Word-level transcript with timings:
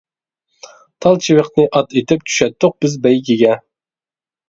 تال 1.03 1.19
چىۋىقنى 1.27 1.67
ئات 1.81 1.95
ئېتىپ، 2.01 2.27
چۈشەتتۇق 2.33 2.77
بىز 2.83 3.01
بەيگىگە. 3.07 3.63